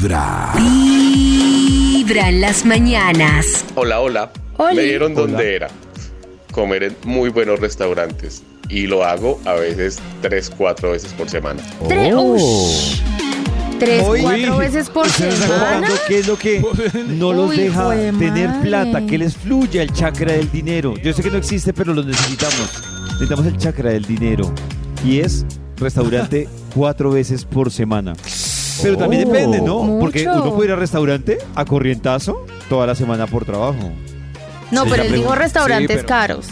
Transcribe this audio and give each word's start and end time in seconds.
Vibra. 0.00 0.54
Vibra 0.56 2.30
en 2.30 2.40
las 2.40 2.64
mañanas. 2.64 3.66
Hola, 3.74 4.00
hola. 4.00 4.32
Oli. 4.56 4.76
Me 4.76 4.82
dieron 4.84 5.14
dónde 5.14 5.56
era. 5.56 5.68
Comer 6.52 6.84
en 6.84 6.96
muy 7.04 7.28
buenos 7.28 7.60
restaurantes. 7.60 8.42
Y 8.70 8.86
lo 8.86 9.04
hago 9.04 9.38
a 9.44 9.52
veces 9.52 9.98
tres, 10.22 10.48
cuatro 10.56 10.92
veces 10.92 11.12
por 11.12 11.28
semana. 11.28 11.62
Tres, 11.86 12.14
Oh. 12.16 12.32
ush. 12.34 13.00
Tres, 13.78 14.02
Uy. 14.08 14.22
cuatro 14.22 14.56
veces 14.56 14.88
por 14.88 15.06
¿Ustedes 15.06 15.34
están 15.38 15.58
semana. 15.58 15.88
qué 16.08 16.18
es 16.20 16.26
lo 16.26 16.38
que 16.38 16.62
no 17.08 17.34
los 17.34 17.54
deja 17.54 17.90
tener 17.90 18.48
madre. 18.48 18.62
plata? 18.62 19.06
Que 19.06 19.18
les 19.18 19.36
fluya 19.36 19.82
el 19.82 19.92
chakra 19.92 20.32
del 20.32 20.50
dinero. 20.50 20.94
Yo 20.96 21.12
sé 21.12 21.22
que 21.22 21.30
no 21.30 21.36
existe, 21.36 21.74
pero 21.74 21.92
lo 21.92 22.02
necesitamos. 22.02 22.70
Necesitamos 23.12 23.44
el 23.44 23.58
chakra 23.58 23.90
del 23.90 24.06
dinero. 24.06 24.50
Y 25.04 25.20
es 25.20 25.44
restaurante 25.76 26.48
cuatro 26.74 27.10
veces 27.10 27.44
por 27.44 27.70
semana. 27.70 28.14
Pero 28.82 28.96
también 28.96 29.24
Oh, 29.28 29.32
depende, 29.32 29.60
¿no? 29.60 29.78
mucho. 29.82 30.00
Porque 30.00 30.26
uno 30.26 30.52
puede 30.54 30.68
ir 30.68 30.72
al 30.72 30.78
restaurante 30.80 31.38
a 31.54 31.64
corrientazo 31.64 32.44
toda 32.68 32.86
la 32.86 32.94
semana 32.94 33.26
por 33.26 33.44
trabajo. 33.44 33.90
No, 34.70 34.84
Sí, 34.84 34.90
pero 34.90 35.02
la 35.02 35.08
él 35.08 35.12
dijo 35.14 35.22
pregunta- 35.24 35.34
restaurantes 35.34 35.88
Sí, 35.88 35.94
pero- 35.96 36.06
caros. 36.08 36.46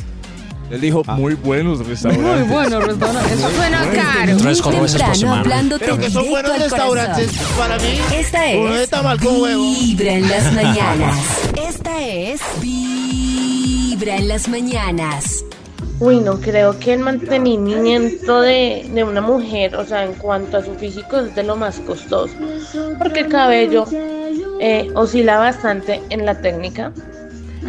Él 0.70 0.80
dijo 0.82 1.02
Ah. 1.06 1.14
muy 1.14 1.32
buenos 1.34 1.86
restaurantes. 1.86 2.48
bueno, 2.50 2.80
restaurantes. 2.86 3.32
Eso 3.38 3.50
suena 3.50 3.78
caro. 3.90 4.34
Muy 4.34 4.42
cuatro 4.42 4.52
veces 4.52 4.70
por 4.72 4.80
temprano 4.90 5.14
semana. 5.14 5.40
hablándote 5.40 5.84
Pero 5.86 5.96
que 5.98 6.10
son 6.10 6.22
directo 6.24 6.30
buenos 6.30 6.50
al 6.52 6.60
restaurantes 6.70 7.26
corazón. 7.32 7.56
para 7.58 7.76
mí. 7.78 8.00
Esta 8.16 8.38
Uno 8.58 8.74
de 8.74 8.82
es 8.84 8.90
tamal 8.90 9.18
con 9.20 9.40
huevo. 9.40 9.62
Vibra 9.80 10.12
en 10.12 10.28
las 10.28 10.52
mañanas. 10.52 11.16
Esta 11.68 12.02
es 12.06 12.40
Vibra 12.60 14.16
en 14.16 14.28
las 14.28 14.48
mañanas. 14.48 15.44
Uy, 16.00 16.20
no 16.20 16.40
creo 16.40 16.78
que 16.78 16.94
el 16.94 17.00
mantenimiento 17.00 18.40
de, 18.40 18.88
de 18.92 19.04
una 19.04 19.20
mujer, 19.20 19.74
o 19.74 19.84
sea, 19.84 20.04
en 20.04 20.14
cuanto 20.14 20.58
a 20.58 20.64
su 20.64 20.74
físico, 20.74 21.18
es 21.18 21.34
de 21.34 21.42
lo 21.42 21.56
más 21.56 21.80
costoso. 21.80 22.34
Porque 22.98 23.20
el 23.20 23.28
cabello 23.28 23.84
eh, 24.60 24.90
oscila 24.94 25.38
bastante 25.38 26.00
en 26.10 26.24
la 26.24 26.40
técnica. 26.40 26.92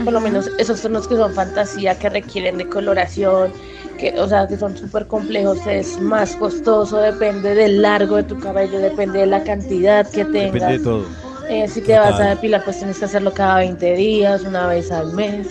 Por 0.04 0.14
lo 0.14 0.22
menos 0.22 0.50
esos 0.60 0.82
tonos 0.82 1.08
que 1.08 1.16
son 1.16 1.34
fantasía, 1.34 1.98
que 1.98 2.10
requieren 2.10 2.58
de 2.58 2.70
coloración, 2.70 3.52
que, 3.98 4.18
o 4.20 4.28
sea, 4.28 4.48
que 4.48 4.58
son 4.58 4.78
súper 4.78 5.08
complejos, 5.08 5.60
es 5.68 6.00
más 6.00 6.36
costoso, 6.36 6.98
depende 6.98 7.54
del 7.56 7.82
largo 7.82 8.16
de 8.18 8.24
tu 8.24 8.40
cabello, 8.40 8.80
depende 8.80 9.20
de 9.20 9.26
la 9.26 9.44
cantidad 9.44 10.10
que 10.10 10.24
tengas. 10.24 10.54
Depende 10.54 10.78
de 10.78 10.84
todo. 10.84 11.29
Eh, 11.50 11.68
si 11.68 11.82
te 11.82 11.98
vas 11.98 12.20
a 12.20 12.30
depilar, 12.30 12.64
pues 12.64 12.78
tienes 12.78 13.00
que 13.00 13.06
hacerlo 13.06 13.34
cada 13.34 13.56
20 13.58 13.94
días, 13.96 14.44
una 14.44 14.68
vez 14.68 14.92
al 14.92 15.14
mes. 15.14 15.48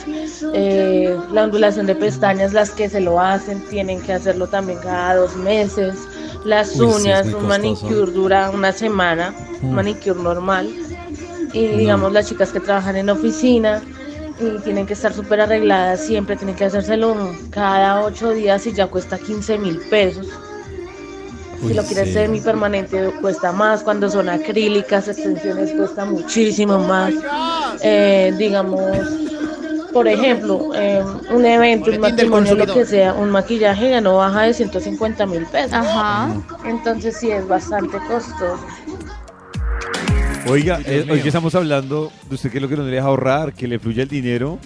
Eh, 0.55 1.17
la 1.33 1.45
ondulación 1.45 1.87
de 1.87 1.97
pestañas, 1.97 2.53
las 2.53 2.71
que 2.71 2.89
se 2.89 3.01
lo 3.01 3.21
hacen, 3.21 3.61
tienen 3.69 4.01
que 4.01 4.13
hacerlo 4.13 4.47
también 4.47 4.79
cada 4.79 5.17
dos 5.17 5.35
meses. 5.37 5.97
Las 6.45 6.77
Uy, 6.77 6.87
uñas, 6.87 7.27
un 7.27 7.49
manicure 7.49 8.13
dura 8.13 8.51
una 8.51 8.71
semana, 8.71 9.35
un 9.61 9.75
manicure 9.75 10.23
normal. 10.23 10.73
Y 11.53 11.67
digamos, 11.67 12.13
las 12.13 12.29
chicas 12.29 12.53
que 12.53 12.61
trabajan 12.61 12.95
en 12.97 13.11
oficina 13.11 13.83
y 14.39 14.59
tienen 14.63 14.87
que 14.87 14.93
estar 14.93 15.13
súper 15.13 15.41
arregladas, 15.41 16.01
siempre 16.05 16.37
tienen 16.37 16.55
que 16.55 16.67
hacérselo 16.67 17.35
cada 17.51 18.05
ocho 18.05 18.31
días 18.31 18.65
y 18.69 18.73
ya 18.73 18.87
cuesta 18.87 19.19
15 19.19 19.59
mil 19.59 19.81
pesos. 19.91 20.29
Si 21.67 21.75
lo 21.75 21.83
quieres 21.83 22.13
semi 22.13 22.41
permanente 22.41 23.13
cuesta 23.21 23.53
más, 23.53 23.83
cuando 23.83 24.11
son 24.11 24.29
acrílicas, 24.29 25.09
extensiones 25.09 25.73
cuesta 25.73 26.05
muchísimo 26.05 26.79
más. 26.79 27.15
Eh, 27.83 28.33
digamos, 28.39 28.81
por 29.93 30.07
ejemplo, 30.07 30.71
eh, 30.75 31.03
un 31.31 31.45
evento, 31.45 31.91
un 31.91 31.99
matrimonio, 32.01 32.55
lo 32.55 32.73
que 32.73 32.85
sea, 32.85 33.15
un 33.15 33.31
maquillaje 33.31 33.91
ya 33.91 34.01
no 34.01 34.17
baja 34.17 34.43
de 34.43 34.55
150 34.55 35.27
mil 35.27 35.45
pesos. 35.47 35.73
Ajá. 35.73 36.35
Entonces 36.65 37.17
sí 37.19 37.31
es 37.31 37.47
bastante 37.47 37.99
costoso. 38.07 38.65
Oiga, 40.47 40.81
eh, 40.87 41.07
hoy 41.11 41.21
que 41.21 41.29
estamos 41.29 41.55
hablando 41.55 42.11
de 42.29 42.35
usted 42.35 42.51
que 42.51 42.59
es 42.59 42.63
lo 42.63 42.69
que 42.69 42.77
no 42.77 42.85
le 42.85 42.91
deja 42.91 43.07
ahorrar, 43.09 43.53
que 43.53 43.69
le 43.69 43.79
fluya 43.79 44.05
el 44.05 44.09
dinero, 44.09 44.59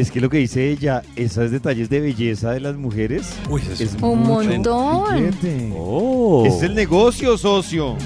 es 0.00 0.10
que 0.10 0.20
lo 0.20 0.30
que 0.30 0.38
dice 0.38 0.70
ella, 0.70 1.02
esos 1.16 1.50
detalles 1.50 1.88
de 1.90 2.00
belleza 2.00 2.52
de 2.52 2.60
las 2.60 2.76
mujeres, 2.76 3.32
Uy, 3.48 3.62
eso 3.70 3.82
es 3.82 3.96
Un 4.00 4.22
montón. 4.22 5.14
billete. 5.14 5.72
Oh. 5.76 6.44
Es 6.46 6.62
el 6.62 6.74
negocio, 6.74 7.36
socio. 7.36 7.96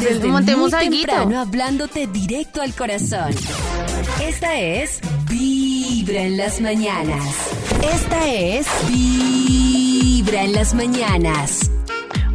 Desde 0.00 0.26
montemos 0.26 0.72
muy 0.72 0.90
temprano 0.90 1.40
hablándote 1.40 2.06
directo 2.06 2.60
al 2.60 2.74
corazón. 2.74 3.32
Esta 4.22 4.58
es 4.58 5.00
Vibra 5.30 6.22
en 6.22 6.36
las 6.36 6.60
mañanas. 6.60 7.24
Esta 7.94 8.28
es 8.28 8.66
Vibra 8.88 10.44
en 10.44 10.52
las 10.52 10.74
mañanas. 10.74 11.70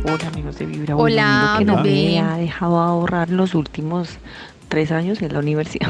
Hola 0.04 0.28
amigos 0.28 0.58
de 0.58 0.66
Vibra. 0.66 0.96
Hola, 0.96 1.52
lo 1.54 1.60
que 1.60 1.66
no 1.66 1.84
me 1.84 2.20
ha 2.20 2.38
dejado 2.38 2.80
ahorrar 2.80 3.30
los 3.30 3.54
últimos 3.56 4.10
tres 4.70 4.92
años 4.92 5.22
en 5.22 5.34
la 5.34 5.40
universidad. 5.40 5.90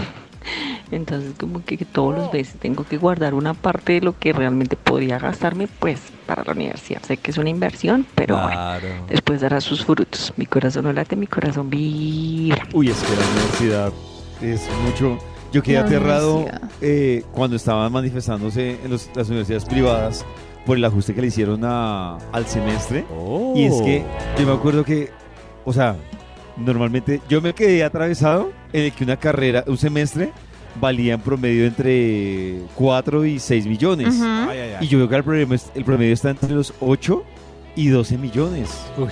Entonces 0.92 1.34
como 1.40 1.64
que 1.66 1.78
todos 1.78 2.16
los 2.18 2.34
meses 2.34 2.56
tengo 2.60 2.84
que 2.86 2.98
guardar 2.98 3.34
una 3.34 3.54
parte 3.54 3.94
de 3.94 4.02
lo 4.02 4.18
que 4.18 4.32
realmente 4.34 4.76
podría 4.76 5.20
gastarme 5.20 5.68
pues 5.80 6.00
para 6.26 6.44
la 6.44 6.54
universidad. 6.54 7.02
Sé 7.04 7.18
que 7.18 7.32
es 7.32 7.38
una 7.38 7.50
inversión, 7.50 8.06
pero 8.16 8.38
bueno, 8.42 8.60
después 9.10 9.42
dará 9.42 9.60
sus 9.62 9.84
frutos. 9.86 10.34
Mi 10.38 10.46
corazón 10.46 10.86
no 10.86 10.94
late, 10.94 11.16
mi 11.16 11.28
corazón 11.28 11.70
vibra. 11.70 12.66
Uy, 12.74 12.90
es 12.90 12.98
que 12.98 13.16
la 13.16 13.28
universidad 13.32 13.94
es 14.42 14.68
mucho. 14.86 15.18
Yo 15.54 15.64
quedé 15.64 15.76
La 15.76 15.82
aterrado 15.86 16.46
eh, 16.82 17.24
cuando 17.32 17.56
estaban 17.56 17.92
manifestándose 17.92 18.78
en 18.84 18.90
los- 18.92 19.10
las 19.16 19.28
universidades 19.30 19.66
privadas 19.66 20.26
por 20.66 20.76
el 20.78 20.84
ajuste 20.84 21.14
que 21.16 21.22
le 21.22 21.28
hicieron 21.28 21.62
a- 21.64 22.18
al 22.34 22.46
semestre. 22.48 23.06
Oh. 23.18 23.54
Y 23.56 23.64
es 23.64 23.82
que 23.82 24.04
yo 24.38 24.46
me 24.46 24.52
acuerdo 24.54 24.84
que, 24.84 25.10
o 25.64 25.72
sea, 25.72 25.96
normalmente 26.58 27.22
yo 27.30 27.42
me 27.42 27.54
quedé 27.54 27.84
atravesado 27.84 28.52
en 28.74 28.84
el 28.86 28.92
que 28.92 29.04
una 29.04 29.18
carrera, 29.18 29.64
un 29.68 29.78
semestre, 29.78 30.32
valía 30.80 31.14
en 31.16 31.22
promedio 31.22 31.66
entre 31.66 32.60
4 32.76 33.26
y 33.26 33.40
6 33.40 33.66
millones. 33.66 34.16
Ujú. 34.16 34.26
Ay, 34.26 34.60
ay, 34.60 34.70
ay. 34.80 34.86
Y 34.86 34.88
yo 34.88 34.98
veo 35.00 35.10
que 35.10 35.16
el 35.16 35.24
promedio, 35.24 35.60
el 35.76 35.84
promedio 35.86 36.14
está 36.14 36.30
entre 36.30 36.50
los 36.52 36.74
8 36.80 37.24
y 37.76 37.88
12 37.90 38.18
millones. 38.18 38.70
Uy, 38.98 39.10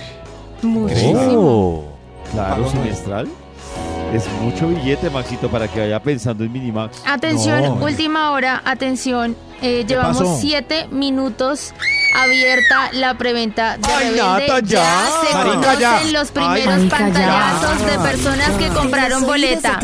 Muchísimo. 0.62 1.20
Oh. 1.34 1.84
Claro, 2.32 2.68
semestral. 2.70 3.28
Es 4.12 4.24
mucho 4.40 4.68
billete, 4.68 5.10
Maxito, 5.10 5.48
para 5.50 5.68
que 5.68 5.80
vaya 5.80 6.00
pensando 6.02 6.44
en 6.44 6.52
Minimax. 6.52 7.02
Atención, 7.06 7.62
No. 7.62 7.74
última 7.84 8.30
hora, 8.30 8.62
atención. 8.64 9.36
eh, 9.62 9.84
llevamos 9.86 10.18
pasó? 10.18 10.36
siete 10.38 10.86
minutos 10.90 11.72
abierta 12.22 12.90
la 12.92 13.16
preventa 13.18 13.76
de 13.78 13.88
Ay, 13.92 14.10
Rebelde. 14.10 14.48
Nata, 14.48 14.60
ya. 14.60 15.08
se 15.26 15.34
Marica, 15.34 15.54
conocen 15.56 15.80
ya. 15.80 16.18
los 16.18 16.30
primeros 16.30 16.66
Marica, 16.66 16.98
ya. 16.98 17.04
pantallazos 17.04 17.86
de 17.86 17.98
personas 17.98 18.50
que 18.50 18.68
compraron 18.68 19.26
boleta. 19.26 19.80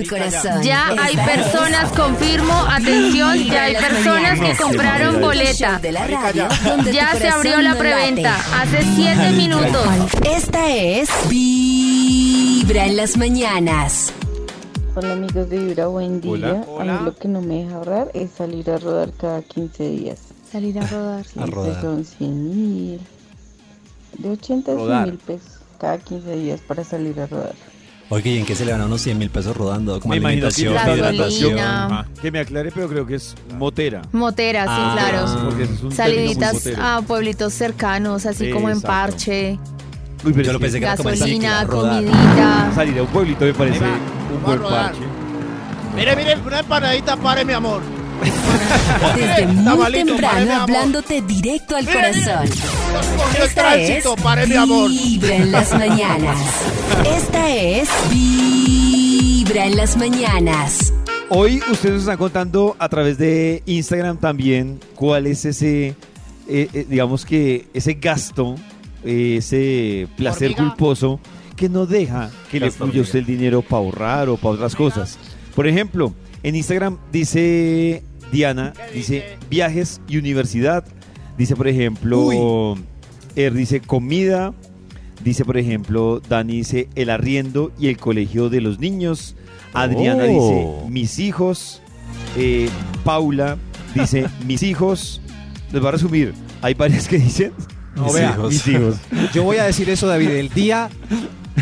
Ya 0.62 0.88
hay 1.00 1.16
personas, 1.16 1.92
confirmo, 1.92 2.54
atención, 2.68 3.38
ya 3.44 3.62
hay 3.64 3.74
personas 3.76 4.40
que 4.40 4.56
compraron 4.56 5.20
boleta. 5.20 5.80
Ya 6.92 7.14
se 7.16 7.28
abrió 7.28 7.60
la 7.60 7.74
preventa 7.76 8.36
hace 8.60 8.82
siete 8.94 9.30
minutos. 9.32 9.86
Esta 10.24 10.70
es 10.70 11.08
Vibra 11.28 12.86
en 12.86 12.96
las 12.96 13.16
mañanas. 13.16 14.12
Hola 14.94 15.12
amigos 15.14 15.48
de 15.48 15.58
Vibra, 15.58 15.86
buen 15.86 16.20
día. 16.20 16.32
Hola. 16.32 16.64
Hola. 16.68 16.96
A 16.96 16.98
mí 16.98 17.04
lo 17.06 17.16
que 17.16 17.26
no 17.28 17.40
me 17.40 17.64
deja 17.64 17.76
ahorrar 17.76 18.10
es 18.12 18.30
salir 18.36 18.70
a 18.70 18.76
rodar 18.76 19.10
cada 19.18 19.40
15 19.40 19.84
días. 19.88 20.18
Salir 20.52 20.78
a 20.78 20.86
rodar. 20.86 21.24
Sí, 21.24 21.40
A 21.40 21.46
rodar. 21.46 21.80
son 21.80 22.04
100 22.04 22.50
mil, 22.50 23.00
de 24.18 24.28
80 24.30 24.70
a 24.72 24.74
100 24.74 24.86
Rodar. 24.86 25.06
mil 25.08 25.18
pesos 25.18 25.48
cada 25.80 25.98
15 25.98 26.36
días 26.36 26.60
para 26.60 26.84
salir 26.84 27.18
a 27.20 27.26
rodar. 27.26 27.54
Oye, 28.10 28.30
¿y 28.32 28.38
en 28.38 28.44
qué 28.44 28.54
se 28.54 28.66
le 28.66 28.72
van 28.72 28.82
a 28.82 28.84
unos 28.84 29.00
100 29.00 29.16
mil 29.16 29.30
pesos 29.30 29.56
rodando? 29.56 29.98
Como 29.98 30.10
Me 30.12 30.16
alimentación, 30.18 30.74
que 30.84 30.94
hidratación. 30.94 31.56
gasolina. 31.56 32.06
Que 32.20 32.30
me 32.30 32.40
aclare, 32.40 32.70
pero 32.70 32.86
creo 32.88 33.06
que 33.06 33.14
es 33.14 33.34
motera. 33.56 34.02
Motera, 34.12 34.64
sí, 34.64 34.70
Ah. 34.70 34.96
claro. 34.98 35.44
Porque 35.46 35.62
es 35.64 35.82
un 35.82 35.92
Saliditas 35.92 36.68
a 36.78 37.00
pueblitos 37.06 37.54
cercanos, 37.54 38.26
así 38.26 38.50
como 38.50 38.68
en 38.68 38.76
Exacto. 38.76 38.86
parche, 38.88 39.58
Uy, 40.24 40.32
pero 40.34 40.44
Yo 40.44 40.52
lo 40.52 40.60
pensé 40.60 40.78
que 40.78 40.84
era 40.84 40.96
como 40.96 41.08
gasolina, 41.08 41.60
ciclo, 41.62 41.72
rodar. 41.80 41.96
comidita. 42.04 42.72
salir 42.76 42.98
a 42.98 43.02
un 43.02 43.08
pueblito 43.08 43.44
me 43.44 43.54
parece 43.54 43.80
va. 43.80 43.98
un 44.36 44.42
buen 44.44 44.60
parche. 44.62 45.00
Mire, 45.96 46.14
mire, 46.16 46.36
una 46.46 46.60
empanadita, 46.60 47.16
pare, 47.16 47.44
mi 47.44 47.52
amor. 47.54 47.80
Desde 49.16 49.46
muy 49.46 49.64
Tamalito, 49.64 50.06
temprano 50.06 50.40
amor. 50.52 50.62
hablándote 50.62 51.22
directo 51.22 51.76
al 51.76 51.86
corazón. 51.86 52.48
Esta 53.42 53.76
es. 53.76 54.04
Vibra 54.88 55.36
en 55.36 55.52
las 55.52 55.72
mañanas. 55.72 56.38
Esta 57.04 57.50
es 57.54 57.88
Vibra 58.10 59.66
en 59.66 59.76
las 59.76 59.96
mañanas. 59.96 60.92
Hoy 61.28 61.62
ustedes 61.70 61.94
nos 61.94 62.02
están 62.02 62.18
contando 62.18 62.76
a 62.78 62.88
través 62.88 63.16
de 63.18 63.62
Instagram 63.66 64.18
también 64.18 64.78
cuál 64.94 65.26
es 65.26 65.44
ese, 65.46 65.88
eh, 66.48 66.68
eh, 66.72 66.86
digamos 66.88 67.24
que 67.24 67.66
ese 67.72 67.94
gasto, 67.94 68.56
eh, 69.04 69.36
ese 69.38 70.08
placer 70.16 70.50
Hormiga. 70.52 70.74
culposo 70.74 71.20
que 71.56 71.68
no 71.68 71.86
deja 71.86 72.30
que 72.50 72.60
le 72.60 72.70
fluya 72.70 73.00
usted 73.00 73.20
el 73.20 73.26
dinero 73.26 73.62
para 73.62 73.82
ahorrar 73.82 74.28
o 74.28 74.36
para 74.36 74.54
otras 74.54 74.74
cosas. 74.76 75.18
Por 75.54 75.66
ejemplo, 75.66 76.12
en 76.42 76.54
Instagram 76.56 76.98
dice 77.10 78.02
Diana, 78.32 78.72
dice 78.94 79.36
viajes 79.50 80.00
y 80.08 80.16
universidad. 80.16 80.84
Dice, 81.38 81.54
por 81.56 81.68
ejemplo, 81.68 82.76
er, 83.36 83.52
dice 83.54 83.80
comida. 83.80 84.52
Dice, 85.22 85.44
por 85.44 85.56
ejemplo, 85.56 86.20
Dani 86.28 86.56
dice 86.56 86.88
el 86.96 87.08
arriendo 87.10 87.70
y 87.78 87.88
el 87.88 87.96
colegio 87.98 88.48
de 88.48 88.60
los 88.60 88.80
niños. 88.80 89.36
Adriana 89.72 90.24
Oh. 90.24 90.26
dice 90.82 90.90
mis 90.90 91.18
hijos. 91.18 91.80
Eh, 92.36 92.68
Paula 93.04 93.56
dice 93.94 94.26
mis 94.46 94.62
hijos. 94.62 95.20
Les 95.72 95.80
voy 95.80 95.88
a 95.88 95.92
resumir. 95.92 96.34
Hay 96.60 96.74
varias 96.74 97.08
que 97.08 97.18
dicen 97.18 97.52
No, 97.94 98.04
Mis 98.04 98.14
vea, 98.14 98.30
hijos. 98.32 98.52
mis 98.52 98.68
hijos. 98.68 98.96
Yo 99.34 99.42
voy 99.44 99.58
a 99.58 99.64
decir 99.64 99.88
eso, 99.90 100.06
David. 100.06 100.30
El 100.30 100.48
día 100.50 100.90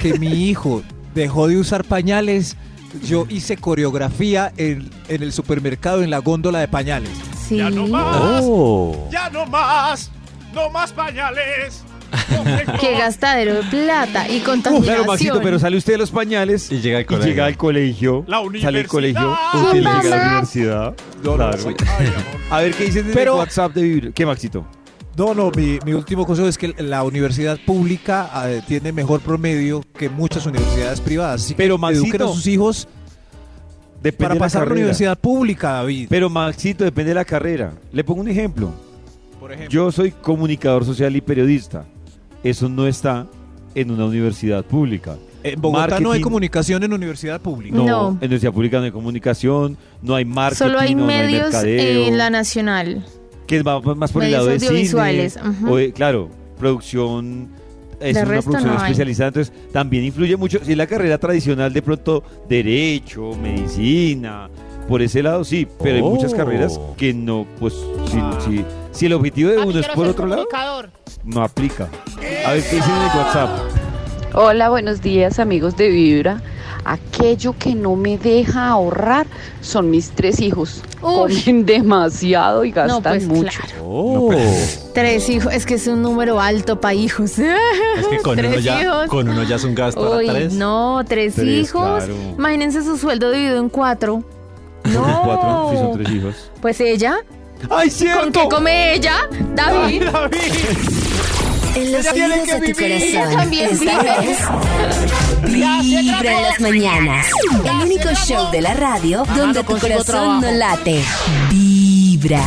que 0.02 0.18
mi 0.18 0.48
hijo 0.48 0.82
dejó 1.14 1.46
de 1.48 1.58
usar 1.58 1.84
pañales, 1.84 2.56
yo 3.02 3.26
hice 3.28 3.56
coreografía 3.56 4.52
en, 4.56 4.90
en 5.08 5.22
el 5.22 5.32
supermercado, 5.32 6.02
en 6.02 6.10
la 6.10 6.18
góndola 6.18 6.58
de 6.60 6.68
pañales. 6.68 7.10
Sí. 7.48 7.56
Ya 7.58 7.70
no 7.70 7.86
más. 7.88 8.42
Oh. 8.44 9.08
Ya 9.10 9.28
no 9.30 9.46
más. 9.46 10.10
No 10.54 10.70
más 10.70 10.92
pañales. 10.92 11.82
Qué 12.80 12.92
gastadero 12.98 13.54
de 13.54 13.62
plata 13.64 14.28
y 14.28 14.40
contaminación. 14.40 14.82
Claro, 14.96 15.04
Maxito, 15.04 15.40
pero 15.40 15.60
sale 15.60 15.76
usted 15.76 15.92
de 15.92 15.98
los 15.98 16.10
pañales 16.10 16.70
Y 16.72 16.80
llega 16.80 16.98
al 16.98 17.02
y 17.02 17.06
colegio. 17.06 17.28
llega 17.30 17.46
al 17.46 17.56
colegio. 17.56 18.24
La 18.26 18.38
Sale 18.60 18.78
del 18.78 18.88
colegio. 18.88 19.20
universidad. 19.28 19.64
Usted 19.64 19.78
llega 19.78 19.98
a 19.98 20.02
la 20.02 20.26
universidad. 20.26 20.94
No, 21.22 21.30
no, 21.36 21.50
Claro. 21.50 21.74
Ay. 21.98 22.12
A 22.50 22.60
ver 22.62 22.74
qué 22.74 22.84
dicen 22.86 23.06
en 23.06 23.12
Pero- 23.14 23.34
el 23.34 23.38
WhatsApp 23.38 23.72
de 23.74 23.82
Vibra. 23.82 24.10
¿Qué, 24.12 24.26
Maxito? 24.26 24.66
No, 25.16 25.34
no, 25.34 25.50
mi, 25.50 25.78
mi 25.84 25.92
último 25.92 26.24
consejo 26.24 26.48
es 26.48 26.56
que 26.56 26.74
la 26.78 27.02
universidad 27.02 27.58
pública 27.66 28.30
eh, 28.46 28.62
tiene 28.66 28.92
mejor 28.92 29.20
promedio 29.20 29.82
que 29.98 30.08
muchas 30.08 30.46
universidades 30.46 31.00
privadas. 31.00 31.42
Así 31.42 31.54
que 31.54 31.58
Pero, 31.58 31.74
eduquen 31.74 32.00
Maxito, 32.02 32.30
a 32.30 32.32
sus 32.34 32.46
hijos 32.46 32.88
Depende 34.02 34.18
para 34.18 34.34
de 34.34 34.40
la 34.40 34.44
pasar 34.46 34.62
a 34.62 34.66
la 34.66 34.72
universidad 34.72 35.18
pública, 35.18 35.72
David. 35.72 36.06
Pero 36.08 36.30
Maxito, 36.30 36.84
depende 36.84 37.10
de 37.10 37.14
la 37.16 37.24
carrera. 37.24 37.72
Le 37.92 38.02
pongo 38.02 38.22
un 38.22 38.28
ejemplo. 38.28 38.70
Por 39.38 39.52
ejemplo. 39.52 39.70
Yo 39.70 39.92
soy 39.92 40.10
comunicador 40.12 40.84
social 40.86 41.14
y 41.16 41.20
periodista. 41.20 41.84
Eso 42.42 42.68
no 42.68 42.86
está 42.86 43.26
en 43.74 43.90
una 43.90 44.06
universidad 44.06 44.64
pública. 44.64 45.16
en 45.42 45.60
Bogotá 45.60 45.86
no 45.88 45.94
hay 45.94 46.02
marketing- 46.20 46.22
comunicación 46.22 46.82
en 46.82 46.92
universidad 46.92 47.40
pública. 47.40 47.76
No, 47.76 47.84
No. 47.86 48.08
en 48.12 48.16
universidad 48.26 48.52
pública 48.52 48.78
no 48.78 48.84
hay 48.84 48.90
comunicación, 48.90 49.76
no 50.02 50.14
hay 50.14 50.24
marketing, 50.24 50.58
Solo 50.66 50.78
hay 50.78 50.94
no, 50.94 51.02
no 51.06 51.08
hay 51.10 51.22
medios 51.22 51.42
mercadeo, 51.52 52.06
en 52.08 52.18
la 52.18 52.30
nacional. 52.30 53.04
Que 53.50 53.62
va 53.64 53.80
más 53.96 54.12
por 54.12 54.22
el 54.22 54.30
lado 54.32 54.46
de 54.46 54.58
cine. 54.60 54.68
audiovisuales, 54.70 55.36
ujú. 55.44 55.72
o 55.72 55.76
de- 55.76 55.92
claro, 55.92 56.28
producción 56.58 57.48
es 58.00 58.14
De 58.14 58.22
una 58.22 58.28
producción 58.40 58.64
no 58.64 58.70
hay. 58.72 58.76
especializada, 58.92 59.28
entonces 59.28 59.52
también 59.72 60.04
influye 60.04 60.36
mucho. 60.36 60.60
Si 60.64 60.70
es 60.72 60.78
la 60.78 60.86
carrera 60.86 61.18
tradicional, 61.18 61.72
de 61.72 61.82
pronto 61.82 62.22
derecho, 62.48 63.32
medicina, 63.42 64.48
por 64.88 65.02
ese 65.02 65.22
lado 65.22 65.42
sí, 65.44 65.66
pero 65.82 65.96
hay 65.96 66.02
muchas 66.02 66.32
Oh. 66.32 66.36
carreras 66.36 66.80
que 66.96 67.12
no, 67.12 67.46
pues 67.58 67.74
si, 68.06 68.18
si, 68.44 68.64
si 68.92 69.06
el 69.06 69.12
objetivo 69.14 69.50
de 69.50 69.56
Papi, 69.56 69.68
uno 69.68 69.80
es 69.80 69.88
por 69.88 70.06
otro 70.06 70.26
lado, 70.26 70.46
no 71.24 71.42
aplica. 71.42 71.88
A 72.46 72.52
ver 72.52 72.62
qué 72.62 72.76
dicen 72.76 72.90
en 72.94 73.02
el 73.02 73.18
WhatsApp. 73.18 73.50
Hola, 74.32 74.68
buenos 74.70 75.02
días 75.02 75.38
amigos 75.40 75.76
de 75.76 75.88
Vibra. 75.88 76.40
Aquello 76.90 77.54
que 77.56 77.76
no 77.76 77.94
me 77.94 78.18
deja 78.18 78.66
ahorrar 78.68 79.24
son 79.60 79.90
mis 79.90 80.10
tres 80.10 80.40
hijos. 80.40 80.82
Uy. 81.00 81.40
Comen 81.40 81.64
demasiado 81.64 82.64
y 82.64 82.72
gastan 82.72 83.02
pues, 83.02 83.26
mucho. 83.28 83.60
claro. 83.64 83.84
Oh. 83.84 84.34
Tres 84.94 85.28
hijos, 85.28 85.52
es 85.54 85.66
que 85.66 85.74
es 85.74 85.86
un 85.86 86.02
número 86.02 86.40
alto 86.40 86.80
para 86.80 86.94
hijos. 86.94 87.38
Es 87.38 88.06
que 88.08 88.18
con 88.18 88.38
uno, 88.40 88.48
Tres 88.48 88.64
ya, 88.64 88.82
hijos. 88.82 89.06
con 89.06 89.28
uno 89.28 89.44
ya 89.44 89.54
es 89.54 89.62
un 89.64 89.74
gasto. 89.76 90.16
Uy, 90.16 90.26
tres. 90.26 90.52
no, 90.54 91.02
tres, 91.06 91.34
Tres, 91.36 91.68
hijos. 91.68 92.04
claro. 92.04 92.14
Imagínense 92.36 92.82
su 92.82 92.96
sueldo 92.96 93.30
dividido 93.30 93.58
en 93.58 93.68
cuatro. 93.68 94.24
No. 94.92 95.22
Cuatro, 95.24 95.68
si 95.70 95.76
son 95.76 95.92
tres 96.02 96.10
hijos. 96.16 96.50
Pues 96.60 96.80
ella. 96.80 97.18
¡Ay, 97.70 97.90
¿Con 98.20 98.32
qué 98.32 98.48
come 98.50 98.94
ella? 98.94 99.28
David. 99.54 100.02
En 101.74 101.92
los 101.92 102.06
oídos 102.12 102.46
de 102.46 102.72
tu 102.72 102.80
vivir. 102.80 102.82
Ella 102.92 103.20
corazón. 103.20 103.38
también 103.40 103.70
Esta 103.70 103.98
vive. 104.02 104.32
es 104.32 104.38
Vibra 105.42 106.36
en 106.36 106.42
las 106.42 106.60
mañanas. 106.60 107.26
El 107.64 107.86
único 107.86 108.08
show 108.14 108.50
de 108.50 108.60
la 108.60 108.74
radio 108.74 109.24
donde 109.36 109.60
tu 109.60 109.66
consigo 109.66 109.92
corazón 109.92 110.04
trabajo. 110.04 110.40
no 110.42 110.50
late. 110.52 111.02
Vibra. 111.50 112.42